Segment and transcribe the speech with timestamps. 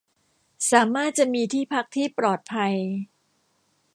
[0.71, 2.73] สามารถจะมีที่พักที่ปลอดภัย